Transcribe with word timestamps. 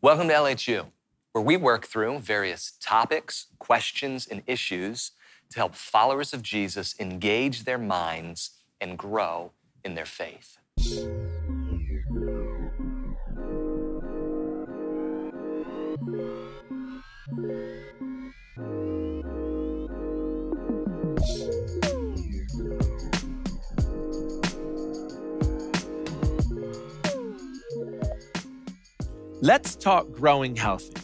Welcome 0.00 0.28
to 0.28 0.34
LHU, 0.34 0.86
where 1.32 1.42
we 1.42 1.56
work 1.56 1.84
through 1.84 2.20
various 2.20 2.74
topics, 2.80 3.48
questions, 3.58 4.28
and 4.28 4.44
issues 4.46 5.10
to 5.50 5.58
help 5.58 5.74
followers 5.74 6.32
of 6.32 6.40
Jesus 6.40 6.94
engage 7.00 7.64
their 7.64 7.78
minds 7.78 8.50
and 8.80 8.96
grow 8.96 9.50
in 9.84 9.96
their 9.96 10.06
faith. 10.06 10.56
Let's 29.48 29.76
talk 29.76 30.12
growing 30.12 30.54
healthy. 30.56 31.00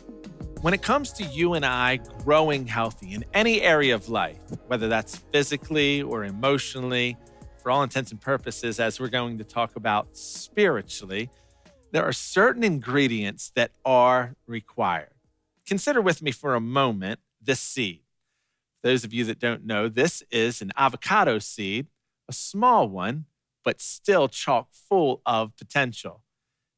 When 0.60 0.74
it 0.74 0.82
comes 0.82 1.14
to 1.14 1.24
you 1.24 1.54
and 1.54 1.64
I 1.64 1.96
growing 2.24 2.66
healthy 2.66 3.14
in 3.14 3.24
any 3.32 3.62
area 3.62 3.94
of 3.94 4.10
life, 4.10 4.36
whether 4.66 4.86
that's 4.86 5.16
physically 5.16 6.02
or 6.02 6.26
emotionally, 6.26 7.16
for 7.62 7.70
all 7.70 7.82
intents 7.82 8.10
and 8.10 8.20
purposes, 8.20 8.78
as 8.78 9.00
we're 9.00 9.08
going 9.08 9.38
to 9.38 9.44
talk 9.44 9.76
about 9.76 10.14
spiritually, 10.14 11.30
there 11.90 12.04
are 12.04 12.12
certain 12.12 12.62
ingredients 12.62 13.50
that 13.54 13.70
are 13.82 14.34
required. 14.46 15.14
Consider 15.66 16.02
with 16.02 16.20
me 16.20 16.30
for 16.30 16.54
a 16.54 16.60
moment 16.60 17.20
this 17.40 17.60
seed. 17.60 18.02
Those 18.82 19.04
of 19.04 19.14
you 19.14 19.24
that 19.24 19.38
don't 19.38 19.64
know, 19.64 19.88
this 19.88 20.22
is 20.30 20.60
an 20.60 20.70
avocado 20.76 21.38
seed, 21.38 21.86
a 22.28 22.34
small 22.34 22.90
one, 22.90 23.24
but 23.64 23.80
still 23.80 24.28
chock 24.28 24.68
full 24.70 25.22
of 25.24 25.56
potential 25.56 26.23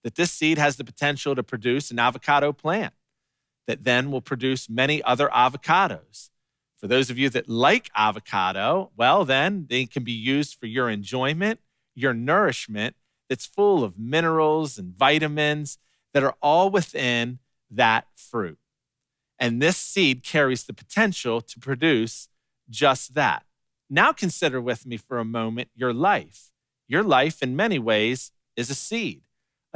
that 0.07 0.15
this 0.15 0.31
seed 0.31 0.57
has 0.57 0.77
the 0.77 0.85
potential 0.85 1.35
to 1.35 1.43
produce 1.43 1.91
an 1.91 1.99
avocado 1.99 2.53
plant 2.53 2.95
that 3.67 3.83
then 3.83 4.13
will 4.13 4.21
produce 4.21 4.71
many 4.71 5.03
other 5.03 5.29
avocados. 5.31 6.31
For 6.77 6.87
those 6.87 7.11
of 7.11 7.19
you 7.19 7.29
that 7.31 7.49
like 7.49 7.91
avocado, 7.97 8.93
well, 8.97 9.25
then 9.25 9.67
they 9.69 9.85
can 9.85 10.05
be 10.05 10.13
used 10.13 10.61
for 10.61 10.67
your 10.67 10.89
enjoyment, 10.89 11.59
your 11.97 12.15
nourishment 12.15 12.95
that's 13.29 13.47
full 13.47 13.83
of 13.83 13.99
minerals 13.99 14.79
and 14.79 14.95
vitamins 14.95 15.77
that 16.15 16.23
are 16.23 16.37
all 16.41 16.71
within 16.71 17.41
that 17.69 18.07
fruit. 18.15 18.61
And 19.41 19.61
this 19.61 19.77
seed 19.77 20.23
carries 20.23 20.63
the 20.63 20.73
potential 20.73 21.41
to 21.41 21.59
produce 21.59 22.29
just 22.71 23.15
that. 23.15 23.43
Now 23.91 24.13
consider 24.13 24.61
with 24.61 24.87
me 24.87 24.99
for 24.99 25.19
a 25.19 25.25
moment 25.25 25.71
your 25.75 25.93
life. 25.93 26.53
Your 26.87 27.03
life, 27.03 27.43
in 27.43 27.57
many 27.57 27.81
ways, 27.81 28.31
is 28.55 28.71
a 28.71 28.75
seed 28.77 29.23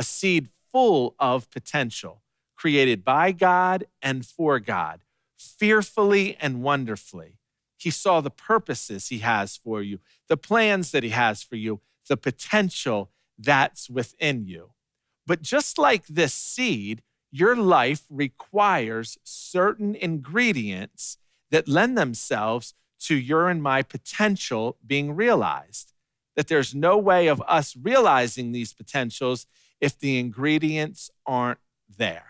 a 0.00 0.02
seed 0.02 0.48
full 0.72 1.14
of 1.18 1.50
potential, 1.50 2.22
created 2.56 3.04
by 3.04 3.32
God 3.32 3.84
and 4.00 4.24
for 4.24 4.58
God, 4.58 5.02
fearfully 5.36 6.38
and 6.40 6.62
wonderfully. 6.62 7.36
He 7.76 7.90
saw 7.90 8.22
the 8.22 8.30
purposes 8.30 9.08
He 9.08 9.18
has 9.18 9.58
for 9.58 9.82
you, 9.82 9.98
the 10.26 10.38
plans 10.38 10.90
that 10.92 11.02
He 11.02 11.10
has 11.10 11.42
for 11.42 11.56
you, 11.56 11.80
the 12.08 12.16
potential 12.16 13.10
that's 13.38 13.90
within 13.90 14.46
you. 14.46 14.70
But 15.26 15.42
just 15.42 15.76
like 15.76 16.06
this 16.06 16.32
seed, 16.32 17.02
your 17.30 17.54
life 17.54 18.04
requires 18.08 19.18
certain 19.22 19.94
ingredients 19.94 21.18
that 21.50 21.68
lend 21.68 21.98
themselves 21.98 22.72
to 23.00 23.16
your 23.16 23.50
and 23.50 23.62
my 23.62 23.82
potential 23.82 24.78
being 24.86 25.14
realized. 25.14 25.92
That 26.36 26.48
there's 26.48 26.74
no 26.74 26.96
way 26.96 27.26
of 27.26 27.42
us 27.46 27.76
realizing 27.76 28.52
these 28.52 28.72
potentials 28.72 29.46
if 29.80 29.98
the 29.98 30.18
ingredients 30.18 31.10
aren't 31.26 31.58
there. 31.94 32.26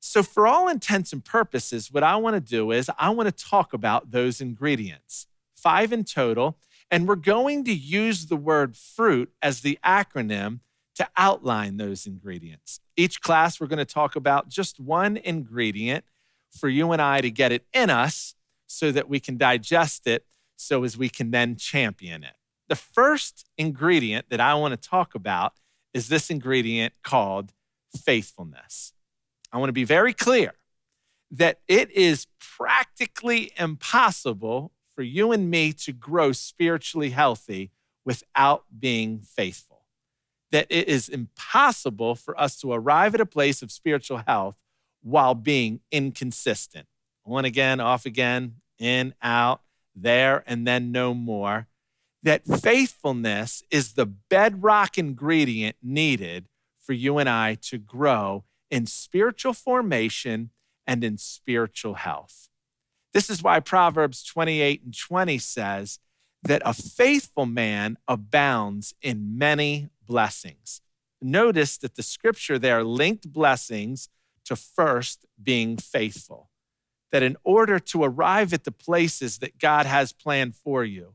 So, 0.00 0.22
for 0.22 0.46
all 0.46 0.68
intents 0.68 1.12
and 1.12 1.24
purposes, 1.24 1.90
what 1.90 2.02
I 2.02 2.16
want 2.16 2.34
to 2.34 2.40
do 2.40 2.70
is 2.70 2.90
I 2.98 3.10
want 3.10 3.26
to 3.26 3.44
talk 3.44 3.72
about 3.72 4.10
those 4.10 4.40
ingredients, 4.40 5.26
five 5.56 5.92
in 5.92 6.04
total, 6.04 6.58
and 6.90 7.08
we're 7.08 7.16
going 7.16 7.64
to 7.64 7.72
use 7.72 8.26
the 8.26 8.36
word 8.36 8.76
fruit 8.76 9.32
as 9.42 9.62
the 9.62 9.78
acronym 9.84 10.60
to 10.96 11.08
outline 11.16 11.78
those 11.78 12.06
ingredients. 12.06 12.80
Each 12.96 13.20
class, 13.20 13.58
we're 13.58 13.66
going 13.66 13.78
to 13.78 13.84
talk 13.84 14.14
about 14.14 14.48
just 14.48 14.78
one 14.78 15.16
ingredient 15.16 16.04
for 16.50 16.68
you 16.68 16.92
and 16.92 17.02
I 17.02 17.20
to 17.20 17.30
get 17.30 17.50
it 17.50 17.66
in 17.72 17.90
us 17.90 18.34
so 18.66 18.92
that 18.92 19.08
we 19.08 19.20
can 19.20 19.36
digest 19.36 20.06
it 20.06 20.26
so 20.56 20.84
as 20.84 20.96
we 20.96 21.08
can 21.08 21.30
then 21.30 21.56
champion 21.56 22.22
it. 22.22 22.34
The 22.68 22.76
first 22.76 23.46
ingredient 23.58 24.26
that 24.30 24.40
I 24.40 24.54
want 24.54 24.80
to 24.80 24.88
talk 24.88 25.14
about 25.14 25.52
is 25.92 26.08
this 26.08 26.30
ingredient 26.30 26.94
called 27.02 27.52
faithfulness. 27.96 28.92
I 29.52 29.58
want 29.58 29.68
to 29.68 29.74
be 29.74 29.84
very 29.84 30.12
clear 30.12 30.54
that 31.30 31.60
it 31.68 31.90
is 31.90 32.26
practically 32.38 33.52
impossible 33.58 34.72
for 34.94 35.02
you 35.02 35.32
and 35.32 35.50
me 35.50 35.72
to 35.72 35.92
grow 35.92 36.32
spiritually 36.32 37.10
healthy 37.10 37.70
without 38.04 38.64
being 38.78 39.20
faithful. 39.20 39.82
That 40.52 40.66
it 40.70 40.88
is 40.88 41.08
impossible 41.08 42.14
for 42.14 42.38
us 42.40 42.56
to 42.60 42.72
arrive 42.72 43.14
at 43.14 43.20
a 43.20 43.26
place 43.26 43.62
of 43.62 43.72
spiritual 43.72 44.22
health 44.26 44.62
while 45.02 45.34
being 45.34 45.80
inconsistent. 45.90 46.86
On 47.26 47.44
again, 47.44 47.80
off 47.80 48.06
again, 48.06 48.56
in, 48.78 49.14
out, 49.22 49.62
there, 49.94 50.44
and 50.46 50.66
then 50.66 50.92
no 50.92 51.14
more 51.14 51.66
that 52.24 52.46
faithfulness 52.46 53.62
is 53.70 53.92
the 53.92 54.06
bedrock 54.06 54.96
ingredient 54.96 55.76
needed 55.82 56.48
for 56.80 56.94
you 56.94 57.18
and 57.18 57.28
I 57.28 57.54
to 57.62 57.78
grow 57.78 58.44
in 58.70 58.86
spiritual 58.86 59.52
formation 59.52 60.50
and 60.86 61.04
in 61.04 61.18
spiritual 61.18 61.94
health. 61.94 62.48
This 63.12 63.28
is 63.28 63.42
why 63.42 63.60
Proverbs 63.60 64.24
28 64.24 64.82
and 64.84 64.98
20 64.98 65.38
says 65.38 65.98
that 66.42 66.62
a 66.64 66.72
faithful 66.72 67.46
man 67.46 67.98
abounds 68.08 68.94
in 69.02 69.36
many 69.38 69.90
blessings. 70.04 70.80
Notice 71.20 71.76
that 71.78 71.94
the 71.94 72.02
scripture 72.02 72.58
there 72.58 72.82
linked 72.82 73.32
blessings 73.32 74.08
to 74.46 74.56
first 74.56 75.26
being 75.42 75.76
faithful. 75.76 76.50
That 77.12 77.22
in 77.22 77.36
order 77.44 77.78
to 77.78 78.02
arrive 78.02 78.52
at 78.52 78.64
the 78.64 78.72
places 78.72 79.38
that 79.38 79.58
God 79.58 79.86
has 79.86 80.12
planned 80.12 80.56
for 80.56 80.84
you, 80.84 81.14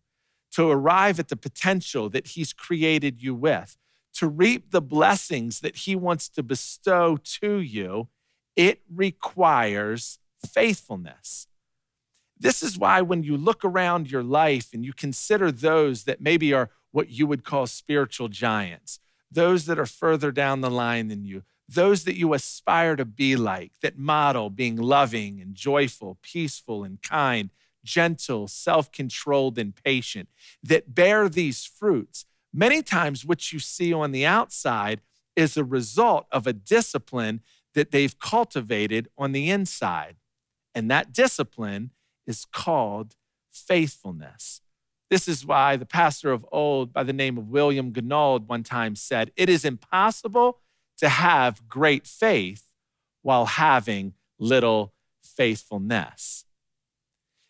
to 0.52 0.70
arrive 0.70 1.20
at 1.20 1.30
the 1.30 1.36
potential 1.36 2.10
that 2.10 2.28
He's 2.30 2.54
created 2.54 3.22
you 3.22 3.36
with, 3.36 3.78
to 4.14 4.28
reap 4.28 4.72
the 4.72 4.82
blessings 4.82 5.60
that 5.62 5.78
He 5.78 5.96
wants 5.96 6.30
to 6.30 6.44
bestow 6.44 7.18
to 7.18 7.60
you, 7.60 8.08
it 8.56 8.82
requires 8.94 10.20
faithfulness. 10.46 11.48
This 12.38 12.64
is 12.64 12.78
why, 12.78 13.02
when 13.02 13.24
you 13.24 13.36
look 13.36 13.66
around 13.66 14.10
your 14.10 14.24
life 14.24 14.70
and 14.74 14.86
you 14.86 14.94
consider 14.94 15.52
those 15.52 16.06
that 16.06 16.22
maybe 16.22 16.54
are 16.54 16.70
what 16.92 17.10
you 17.10 17.28
would 17.28 17.44
call 17.44 17.68
spiritual 17.68 18.30
giants, 18.30 19.00
those 19.32 19.66
that 19.66 19.78
are 19.78 19.86
further 19.86 20.32
down 20.32 20.62
the 20.62 20.72
line 20.72 21.10
than 21.10 21.26
you, 21.26 21.44
those 21.68 22.04
that 22.06 22.18
you 22.18 22.34
aspire 22.34 22.96
to 22.96 23.06
be 23.06 23.36
like, 23.36 23.74
that 23.82 23.98
model 23.98 24.50
being 24.50 24.76
loving 24.76 25.40
and 25.40 25.54
joyful, 25.54 26.18
peaceful 26.22 26.84
and 26.84 27.02
kind, 27.02 27.50
gentle, 27.84 28.48
self 28.48 28.92
controlled, 28.92 29.58
and 29.58 29.76
patient, 29.76 30.30
that 30.64 30.94
bear 30.94 31.30
these 31.30 31.66
fruits. 31.66 32.26
Many 32.54 32.82
times, 32.82 33.26
what 33.26 33.52
you 33.52 33.60
see 33.60 33.94
on 33.94 34.12
the 34.12 34.26
outside 34.26 35.02
is 35.36 35.56
a 35.56 35.64
result 35.64 36.26
of 36.32 36.48
a 36.48 36.54
discipline 36.54 37.42
that 37.74 37.92
they've 37.92 38.18
cultivated 38.20 39.08
on 39.18 39.32
the 39.32 39.50
inside. 39.50 40.16
And 40.74 40.90
that 40.90 41.14
discipline 41.14 41.92
is 42.26 42.46
called 42.46 43.16
faithfulness. 43.52 44.62
This 45.10 45.28
is 45.28 45.46
why 45.46 45.76
the 45.76 45.86
pastor 45.86 46.32
of 46.32 46.46
old, 46.52 46.94
by 46.94 47.04
the 47.04 47.14
name 47.14 47.38
of 47.38 47.50
William 47.50 47.92
Gnauld, 47.92 48.48
one 48.48 48.64
time 48.64 48.96
said, 48.96 49.32
It 49.36 49.50
is 49.50 49.66
impossible 49.66 50.60
to 50.98 51.10
have 51.10 51.68
great 51.68 52.06
faith 52.06 52.66
while 53.22 53.46
having 53.46 54.14
little 54.38 54.94
faithfulness. 55.24 56.46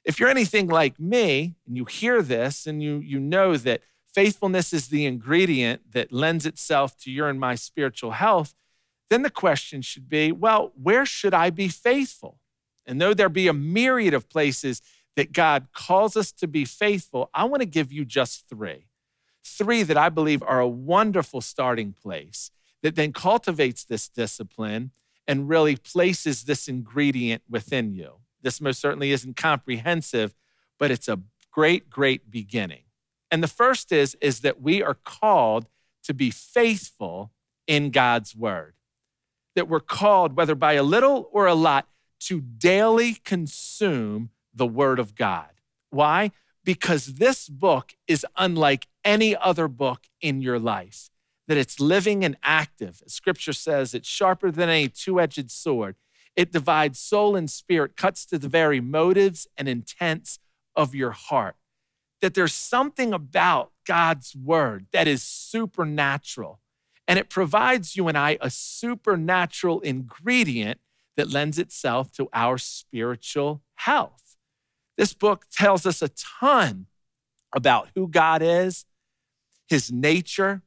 If 0.09 0.19
you're 0.19 0.29
anything 0.29 0.65
like 0.65 0.99
me 0.99 1.53
and 1.67 1.77
you 1.77 1.85
hear 1.85 2.23
this 2.23 2.65
and 2.65 2.81
you, 2.81 2.97
you 2.97 3.19
know 3.19 3.55
that 3.57 3.81
faithfulness 4.11 4.73
is 4.73 4.87
the 4.87 5.05
ingredient 5.05 5.91
that 5.91 6.11
lends 6.11 6.47
itself 6.47 6.97
to 7.01 7.11
your 7.11 7.29
and 7.29 7.39
my 7.39 7.53
spiritual 7.53 8.09
health, 8.09 8.55
then 9.11 9.21
the 9.21 9.29
question 9.29 9.83
should 9.83 10.09
be 10.09 10.31
well, 10.31 10.71
where 10.73 11.05
should 11.05 11.35
I 11.35 11.51
be 11.51 11.67
faithful? 11.67 12.39
And 12.87 12.99
though 12.99 13.13
there 13.13 13.29
be 13.29 13.47
a 13.47 13.53
myriad 13.53 14.15
of 14.15 14.29
places 14.29 14.81
that 15.15 15.31
God 15.31 15.67
calls 15.73 16.17
us 16.17 16.31
to 16.31 16.47
be 16.47 16.65
faithful, 16.65 17.29
I 17.31 17.43
want 17.43 17.61
to 17.61 17.67
give 17.67 17.93
you 17.93 18.03
just 18.03 18.49
three. 18.49 18.87
Three 19.43 19.83
that 19.83 19.95
I 19.95 20.09
believe 20.09 20.41
are 20.41 20.59
a 20.59 20.67
wonderful 20.67 21.39
starting 21.39 21.93
place 21.93 22.49
that 22.81 22.95
then 22.95 23.13
cultivates 23.13 23.83
this 23.83 24.09
discipline 24.09 24.89
and 25.27 25.47
really 25.47 25.75
places 25.75 26.45
this 26.45 26.67
ingredient 26.67 27.43
within 27.47 27.93
you. 27.93 28.21
This 28.41 28.61
most 28.61 28.79
certainly 28.79 29.11
isn't 29.11 29.35
comprehensive, 29.35 30.35
but 30.77 30.91
it's 30.91 31.07
a 31.07 31.19
great, 31.51 31.89
great 31.89 32.31
beginning. 32.31 32.83
And 33.31 33.43
the 33.43 33.47
first 33.47 33.91
is, 33.91 34.15
is 34.21 34.39
that 34.41 34.61
we 34.61 34.81
are 34.81 34.95
called 34.95 35.67
to 36.03 36.13
be 36.13 36.31
faithful 36.31 37.31
in 37.67 37.91
God's 37.91 38.35
word. 38.35 38.73
that 39.55 39.67
we're 39.67 39.81
called, 39.81 40.37
whether 40.37 40.55
by 40.55 40.73
a 40.73 40.83
little 40.83 41.29
or 41.33 41.45
a 41.45 41.53
lot, 41.53 41.87
to 42.19 42.39
daily 42.39 43.13
consume 43.13 44.29
the 44.53 44.65
Word 44.67 44.99
of 44.99 45.15
God. 45.15 45.49
Why? 45.89 46.31
Because 46.63 47.15
this 47.15 47.49
book 47.49 47.93
is 48.07 48.25
unlike 48.37 48.87
any 49.03 49.35
other 49.35 49.67
book 49.67 50.07
in 50.21 50.41
your 50.41 50.59
life, 50.59 51.09
that 51.47 51.57
it's 51.57 51.79
living 51.79 52.23
and 52.23 52.37
active. 52.43 53.01
Scripture 53.07 53.53
says 53.53 53.93
it's 53.93 54.07
sharper 54.07 54.51
than 54.51 54.69
a 54.69 54.87
two 54.87 55.19
edged 55.19 55.51
sword. 55.51 55.95
It 56.39 56.53
divides 56.53 56.97
soul 56.97 57.35
and 57.35 57.51
spirit, 57.51 57.97
cuts 57.97 58.25
to 58.27 58.39
the 58.39 58.47
very 58.47 58.79
motives 58.79 59.45
and 59.57 59.67
intents 59.67 60.39
of 60.73 60.95
your 60.95 61.11
heart. 61.11 61.57
That 62.21 62.33
there's 62.33 62.53
something 62.53 63.11
about 63.11 63.73
God's 63.85 64.37
word 64.37 64.85
that 64.93 65.05
is 65.05 65.21
supernatural. 65.21 66.61
And 67.09 67.19
it 67.19 67.29
provides 67.29 67.97
you 67.97 68.07
and 68.07 68.17
I 68.17 68.37
a 68.39 68.49
supernatural 68.49 69.81
ingredient 69.81 70.79
that 71.17 71.29
lends 71.29 71.59
itself 71.59 72.09
to 72.13 72.29
our 72.31 72.57
spiritual 72.57 73.61
health. 73.75 74.37
This 74.95 75.13
book 75.13 75.45
tells 75.51 75.85
us 75.85 76.01
a 76.01 76.07
ton 76.07 76.85
about 77.53 77.89
who 77.95 78.07
God 78.07 78.41
is, 78.41 78.85
his 79.67 79.91
nature, 79.91 80.61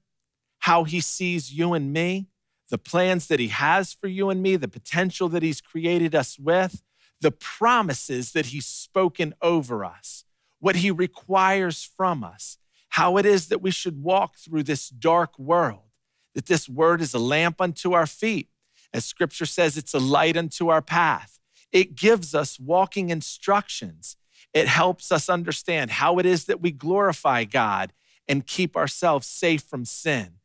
how 0.58 0.84
he 0.84 1.00
sees 1.00 1.50
you 1.50 1.72
and 1.72 1.94
me, 1.94 2.28
the 2.72 2.78
plans 2.78 3.26
that 3.26 3.38
he 3.38 3.48
has 3.48 3.92
for 3.92 4.06
you 4.06 4.30
and 4.30 4.42
me, 4.42 4.56
the 4.56 4.66
potential 4.66 5.28
that 5.28 5.42
he's 5.42 5.60
created 5.60 6.14
us 6.14 6.38
with, 6.38 6.82
the 7.20 7.30
promises 7.30 8.32
that 8.32 8.46
he's 8.46 8.64
spoken 8.64 9.34
over 9.42 9.84
us, 9.84 10.24
what 10.58 10.76
he 10.76 10.90
requires 10.90 11.84
from 11.84 12.24
us, 12.24 12.56
how 12.88 13.18
it 13.18 13.26
is 13.26 13.48
that 13.48 13.60
we 13.60 13.70
should 13.70 14.02
walk 14.02 14.38
through 14.38 14.62
this 14.62 14.88
dark 14.88 15.38
world, 15.38 15.90
that 16.34 16.46
this 16.46 16.66
word 16.66 17.02
is 17.02 17.12
a 17.12 17.18
lamp 17.18 17.60
unto 17.60 17.92
our 17.92 18.06
feet. 18.06 18.48
As 18.90 19.04
scripture 19.04 19.44
says, 19.44 19.76
it's 19.76 19.92
a 19.92 19.98
light 19.98 20.38
unto 20.38 20.70
our 20.70 20.80
path. 20.80 21.40
It 21.72 21.94
gives 21.94 22.34
us 22.34 22.58
walking 22.58 23.10
instructions. 23.10 24.16
It 24.54 24.66
helps 24.66 25.12
us 25.12 25.28
understand 25.28 25.90
how 25.90 26.18
it 26.18 26.24
is 26.24 26.46
that 26.46 26.62
we 26.62 26.70
glorify 26.70 27.44
God 27.44 27.92
and 28.26 28.46
keep 28.46 28.78
ourselves 28.78 29.26
safe 29.26 29.60
from 29.62 29.84
sin. 29.84 30.36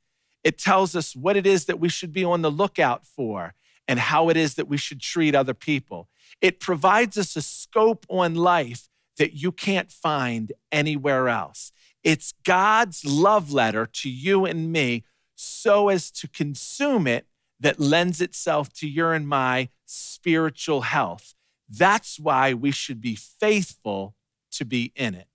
It 0.48 0.58
tells 0.58 0.96
us 0.96 1.14
what 1.14 1.36
it 1.36 1.46
is 1.46 1.66
that 1.66 1.78
we 1.78 1.90
should 1.90 2.14
be 2.14 2.24
on 2.24 2.42
the 2.42 2.50
lookout 2.50 3.06
for 3.06 3.54
and 3.86 4.00
how 4.00 4.30
it 4.30 4.38
is 4.38 4.56
that 4.56 4.70
we 4.70 4.78
should 4.78 5.02
treat 5.02 5.36
other 5.36 5.54
people. 5.54 6.08
It 6.40 6.62
provides 6.62 7.18
us 7.18 7.36
a 7.36 7.42
scope 7.42 8.06
on 8.08 8.34
life 8.34 8.88
that 9.18 9.34
you 9.34 9.52
can't 9.52 9.92
find 9.92 10.54
anywhere 10.72 11.28
else. 11.28 11.74
It's 12.02 12.34
God's 12.46 13.04
love 13.04 13.52
letter 13.52 13.86
to 13.86 14.10
you 14.10 14.46
and 14.46 14.72
me 14.72 15.04
so 15.36 15.90
as 15.90 16.10
to 16.12 16.30
consume 16.30 17.08
it 17.08 17.28
that 17.60 17.78
lends 17.78 18.22
itself 18.22 18.72
to 18.76 18.88
your 18.88 19.14
and 19.14 19.28
my 19.28 19.68
spiritual 19.86 20.84
health. 20.84 21.36
That's 21.68 22.22
why 22.22 22.54
we 22.54 22.72
should 22.72 23.02
be 23.02 23.16
faithful 23.16 24.16
to 24.52 24.64
be 24.64 24.94
in 24.96 25.14
it. 25.14 25.28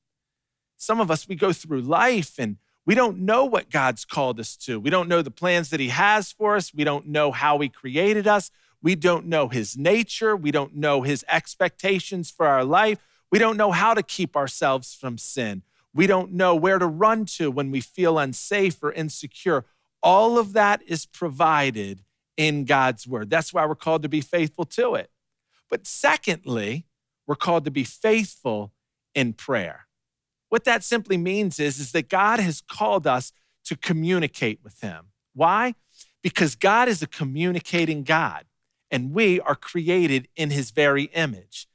Some 0.79 1.03
of 1.03 1.11
us, 1.11 1.29
we 1.29 1.35
go 1.35 1.53
through 1.53 1.83
life 1.83 2.39
and 2.39 2.57
we 2.85 2.95
don't 2.95 3.19
know 3.19 3.45
what 3.45 3.71
God's 3.71 4.05
called 4.05 4.41
us 4.41 4.57
to. 4.57 4.81
We 4.81 4.91
don't 4.91 5.09
know 5.09 5.23
the 5.23 5.31
plans 5.31 5.71
that 5.71 5.81
He 5.81 5.89
has 5.89 6.33
for 6.33 6.57
us. 6.57 6.75
We 6.75 6.85
don't 6.85 7.07
know 7.07 7.31
how 7.31 7.59
He 7.59 7.69
created 7.69 8.27
us. 8.27 8.51
We 8.83 8.95
don't 8.97 9.27
know 9.27 9.49
His 9.49 9.77
nature. 9.77 10.35
We 10.35 10.51
don't 10.51 10.75
know 10.75 11.03
His 11.03 11.25
expectations 11.29 12.31
for 12.31 12.47
our 12.47 12.65
life. 12.65 12.99
We 13.31 13.39
don't 13.39 13.57
know 13.57 13.71
how 13.71 13.95
to 13.95 14.03
keep 14.03 14.37
ourselves 14.37 14.95
from 14.95 15.17
sin. 15.17 15.63
We 15.95 16.07
don't 16.07 16.33
know 16.33 16.55
where 16.55 16.79
to 16.79 16.87
run 16.87 17.25
to 17.37 17.51
when 17.51 17.71
we 17.71 17.81
feel 17.81 18.19
unsafe 18.19 18.83
or 18.83 18.93
insecure. 18.93 19.65
All 20.03 20.39
of 20.39 20.53
that 20.55 20.83
is 20.87 21.07
provided 21.07 22.03
in 22.37 22.65
God's 22.65 23.07
word. 23.07 23.31
That's 23.31 23.53
why 23.53 23.65
we're 23.67 23.75
called 23.75 24.03
to 24.03 24.09
be 24.09 24.21
faithful 24.21 24.65
to 24.65 24.95
it. 24.95 25.11
But 25.71 25.87
secondly, 25.87 26.87
we're 27.27 27.37
called 27.37 27.65
to 27.67 27.71
be 27.71 27.85
faithful 27.85 28.73
in 29.15 29.35
prayer. 29.35 29.87
What 30.53 30.65
that 30.65 30.85
simply 30.85 31.17
means 31.17 31.59
is, 31.59 31.79
is 31.79 31.93
that 31.93 32.11
God 32.11 32.39
has 32.39 32.61
called 32.61 33.07
us 33.07 33.33
to 33.65 33.75
communicate 33.75 34.61
with 34.63 34.83
Him. 34.83 35.07
Why? 35.33 35.77
Because 36.21 36.57
God 36.57 36.89
is 36.89 37.01
a 37.01 37.07
communicating 37.07 38.03
God, 38.03 38.45
and 38.91 39.15
we 39.15 39.41
are 39.41 39.55
created 39.55 40.29
in 40.37 40.51
His 40.51 40.71
very 40.71 41.05
image. 41.15 41.69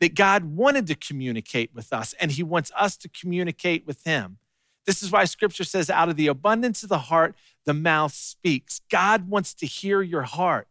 That 0.00 0.16
God 0.16 0.46
wanted 0.56 0.88
to 0.88 0.96
communicate 0.96 1.72
with 1.72 1.92
us, 1.92 2.12
and 2.14 2.32
He 2.32 2.42
wants 2.42 2.72
us 2.76 2.96
to 2.96 3.08
communicate 3.08 3.86
with 3.86 4.02
Him. 4.02 4.38
This 4.84 5.00
is 5.00 5.12
why 5.12 5.26
Scripture 5.26 5.62
says, 5.62 5.88
out 5.88 6.08
of 6.08 6.16
the 6.16 6.26
abundance 6.26 6.82
of 6.82 6.88
the 6.88 6.98
heart, 6.98 7.36
the 7.66 7.72
mouth 7.72 8.12
speaks. 8.12 8.80
God 8.90 9.28
wants 9.28 9.54
to 9.54 9.66
hear 9.66 10.02
your 10.02 10.22
heart. 10.22 10.66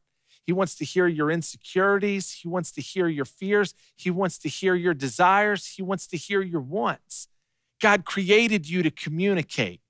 He 0.46 0.52
wants 0.52 0.76
to 0.76 0.84
hear 0.84 1.08
your 1.08 1.32
insecurities. 1.32 2.40
He 2.42 2.50
wants 2.50 2.74
to 2.74 2.82
hear 2.82 3.08
your 3.08 3.24
fears. 3.24 3.74
He 3.96 4.12
wants 4.12 4.38
to 4.40 4.50
hear 4.50 4.76
your 4.76 4.94
desires. 4.94 5.76
He 5.78 5.82
wants 5.82 6.08
to 6.08 6.18
hear 6.18 6.42
your 6.42 6.60
wants. 6.60 7.30
God 7.84 8.06
created 8.06 8.70
you 8.70 8.82
to 8.82 8.90
communicate 8.90 9.82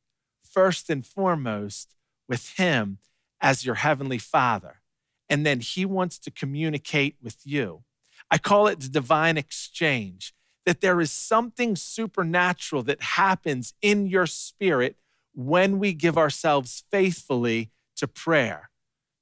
first 0.42 0.90
and 0.90 1.06
foremost 1.06 1.94
with 2.28 2.50
Him 2.58 2.98
as 3.40 3.68
your 3.68 3.76
Heavenly 3.76 4.18
Father. 4.18 4.82
And 5.30 5.46
then 5.46 5.60
He 5.60 5.86
wants 5.86 6.18
to 6.20 6.32
communicate 6.32 7.18
with 7.22 7.38
you. 7.46 7.84
I 8.32 8.40
call 8.40 8.66
it 8.66 8.80
the 8.80 8.90
divine 8.90 9.38
exchange, 9.38 10.34
that 10.66 10.82
there 10.82 11.00
is 11.02 11.12
something 11.12 11.76
supernatural 11.76 12.82
that 12.82 13.04
happens 13.04 13.76
in 13.80 14.08
your 14.08 14.26
spirit 14.26 14.96
when 15.36 15.78
we 15.78 15.94
give 15.94 16.18
ourselves 16.18 16.84
faithfully 16.90 17.70
to 17.98 18.08
prayer. 18.08 18.72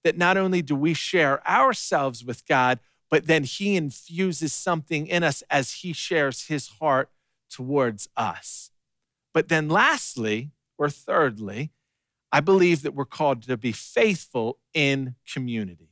That 0.05 0.17
not 0.17 0.37
only 0.37 0.61
do 0.61 0.77
we 0.77 0.93
share 0.93 1.45
ourselves 1.45 2.23
with 2.23 2.47
God, 2.47 2.79
but 3.09 3.27
then 3.27 3.43
He 3.43 3.75
infuses 3.75 4.53
something 4.53 5.07
in 5.07 5.23
us 5.23 5.43
as 5.49 5.73
He 5.73 5.91
shares 5.91 6.45
His 6.45 6.69
heart 6.79 7.09
towards 7.51 8.07
us. 8.15 8.71
But 9.33 9.49
then, 9.49 9.69
lastly, 9.69 10.51
or 10.77 10.89
thirdly, 10.89 11.71
I 12.31 12.39
believe 12.39 12.81
that 12.83 12.95
we're 12.95 13.05
called 13.05 13.43
to 13.43 13.57
be 13.57 13.71
faithful 13.71 14.57
in 14.73 15.15
community. 15.31 15.89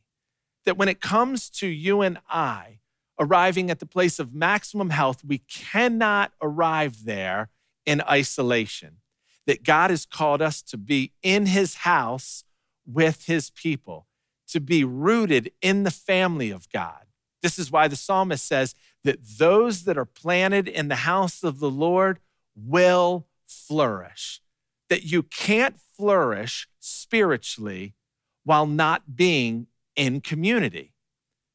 That 0.65 0.77
when 0.77 0.87
it 0.89 1.01
comes 1.01 1.49
to 1.51 1.67
you 1.67 2.01
and 2.01 2.19
I 2.29 2.79
arriving 3.19 3.69
at 3.69 3.79
the 3.79 3.85
place 3.85 4.19
of 4.19 4.33
maximum 4.33 4.91
health, 4.91 5.23
we 5.25 5.39
cannot 5.39 6.31
arrive 6.41 7.05
there 7.05 7.49
in 7.85 8.01
isolation. 8.01 8.97
That 9.45 9.63
God 9.63 9.89
has 9.89 10.05
called 10.05 10.41
us 10.41 10.61
to 10.63 10.77
be 10.77 11.11
in 11.21 11.47
his 11.47 11.75
house 11.75 12.43
with 12.85 13.25
his 13.25 13.49
people, 13.49 14.07
to 14.47 14.59
be 14.59 14.83
rooted 14.83 15.51
in 15.61 15.83
the 15.83 15.91
family 15.91 16.51
of 16.51 16.69
God. 16.69 17.05
This 17.41 17.59
is 17.59 17.71
why 17.71 17.87
the 17.87 17.95
psalmist 17.95 18.45
says 18.45 18.75
that 19.03 19.19
those 19.37 19.83
that 19.83 19.97
are 19.97 20.05
planted 20.05 20.67
in 20.67 20.87
the 20.87 20.95
house 20.95 21.43
of 21.43 21.59
the 21.59 21.69
Lord 21.69 22.19
will 22.55 23.27
flourish. 23.47 24.41
That 24.89 25.03
you 25.03 25.23
can't 25.23 25.79
flourish 25.95 26.67
spiritually 26.79 27.95
while 28.43 28.65
not 28.65 29.15
being 29.15 29.67
in 29.95 30.21
community. 30.21 30.93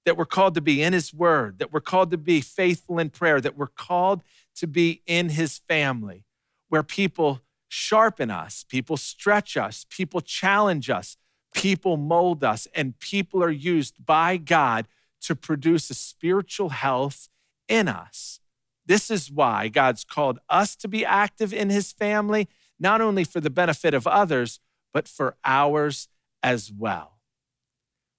That 0.04 0.16
we're 0.16 0.26
called 0.26 0.54
to 0.54 0.60
be 0.60 0.82
in 0.82 0.92
His 0.92 1.12
Word, 1.12 1.58
that 1.58 1.72
we're 1.72 1.80
called 1.80 2.10
to 2.10 2.18
be 2.18 2.40
faithful 2.40 2.98
in 2.98 3.10
prayer, 3.10 3.40
that 3.40 3.56
we're 3.56 3.66
called 3.66 4.22
to 4.56 4.66
be 4.66 5.02
in 5.06 5.30
His 5.30 5.58
family, 5.58 6.24
where 6.68 6.82
people 6.82 7.40
sharpen 7.68 8.30
us, 8.30 8.64
people 8.68 8.96
stretch 8.96 9.56
us, 9.56 9.84
people 9.88 10.20
challenge 10.20 10.90
us, 10.90 11.16
people 11.54 11.96
mold 11.96 12.44
us, 12.44 12.68
and 12.74 12.98
people 12.98 13.42
are 13.42 13.50
used 13.50 14.04
by 14.04 14.36
God 14.36 14.86
to 15.22 15.34
produce 15.34 15.90
a 15.90 15.94
spiritual 15.94 16.68
health 16.68 17.28
in 17.68 17.88
us. 17.88 18.40
This 18.86 19.10
is 19.10 19.30
why 19.30 19.68
God's 19.68 20.04
called 20.04 20.38
us 20.48 20.76
to 20.76 20.88
be 20.88 21.04
active 21.04 21.52
in 21.52 21.70
his 21.70 21.92
family, 21.92 22.48
not 22.78 23.00
only 23.00 23.24
for 23.24 23.40
the 23.40 23.50
benefit 23.50 23.94
of 23.94 24.06
others, 24.06 24.60
but 24.92 25.08
for 25.08 25.36
ours 25.44 26.08
as 26.42 26.70
well. 26.70 27.18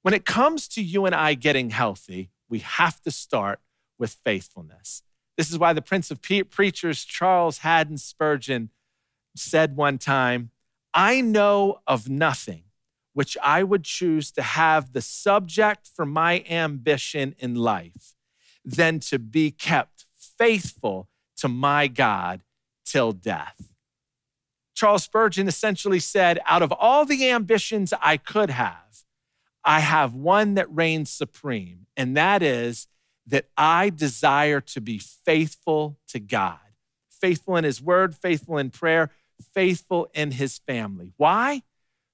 When 0.01 0.13
it 0.13 0.25
comes 0.25 0.67
to 0.69 0.83
you 0.83 1.05
and 1.05 1.15
I 1.15 1.33
getting 1.35 1.69
healthy, 1.69 2.31
we 2.49 2.59
have 2.59 3.01
to 3.03 3.11
start 3.11 3.59
with 3.97 4.17
faithfulness. 4.23 5.03
This 5.37 5.51
is 5.51 5.57
why 5.57 5.73
the 5.73 5.81
Prince 5.81 6.11
of 6.11 6.21
Preachers, 6.21 7.03
Charles 7.03 7.59
Haddon 7.59 7.97
Spurgeon, 7.97 8.69
said 9.35 9.75
one 9.75 9.97
time, 9.97 10.51
I 10.93 11.21
know 11.21 11.79
of 11.85 12.09
nothing 12.09 12.63
which 13.13 13.37
I 13.41 13.63
would 13.63 13.83
choose 13.83 14.31
to 14.33 14.41
have 14.41 14.93
the 14.93 15.01
subject 15.01 15.89
for 15.93 16.05
my 16.05 16.43
ambition 16.49 17.35
in 17.37 17.55
life 17.55 18.14
than 18.65 18.99
to 18.99 19.19
be 19.19 19.51
kept 19.51 20.05
faithful 20.17 21.07
to 21.37 21.47
my 21.47 21.87
God 21.87 22.41
till 22.85 23.11
death. 23.11 23.73
Charles 24.73 25.03
Spurgeon 25.03 25.47
essentially 25.47 25.99
said, 25.99 26.39
out 26.45 26.61
of 26.61 26.71
all 26.71 27.05
the 27.05 27.29
ambitions 27.29 27.93
I 28.01 28.17
could 28.17 28.49
have, 28.49 29.03
I 29.63 29.79
have 29.79 30.13
one 30.13 30.55
that 30.55 30.73
reigns 30.73 31.09
supreme, 31.09 31.87
and 31.95 32.17
that 32.17 32.43
is 32.43 32.87
that 33.25 33.45
I 33.57 33.89
desire 33.89 34.61
to 34.61 34.81
be 34.81 34.99
faithful 34.99 35.97
to 36.09 36.19
God, 36.19 36.59
faithful 37.09 37.55
in 37.55 37.63
His 37.63 37.81
word, 37.81 38.15
faithful 38.15 38.57
in 38.57 38.69
prayer, 38.69 39.09
faithful 39.53 40.07
in 40.13 40.31
His 40.31 40.59
family. 40.59 41.13
Why? 41.17 41.63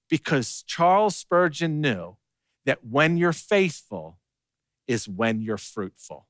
Because 0.09 0.63
Charles 0.65 1.15
Spurgeon 1.15 1.81
knew 1.81 2.15
that 2.65 2.85
when 2.85 3.17
you're 3.17 3.33
faithful 3.33 4.19
is 4.87 5.07
when 5.09 5.41
you're 5.41 5.57
fruitful. 5.57 6.27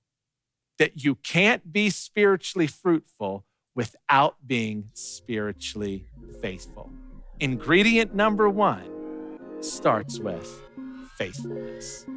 That 0.82 1.04
you 1.04 1.14
can't 1.14 1.72
be 1.72 1.92
spiritually 1.92 2.66
fruitful 2.66 3.46
without 3.76 4.48
being 4.48 4.90
spiritually 4.94 6.08
faithful. 6.42 6.92
Ingredient 7.40 8.16
number 8.16 8.50
one 8.50 8.90
starts 9.60 10.18
with 10.18 10.64
faithfulness. 11.20 12.08